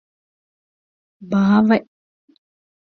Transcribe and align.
ބާވަތް 1.29 1.85